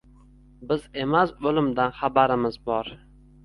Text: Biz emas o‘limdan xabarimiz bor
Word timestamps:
Biz 0.71 0.87
emas 1.03 1.35
o‘limdan 1.51 1.95
xabarimiz 2.01 2.61
bor 2.69 2.95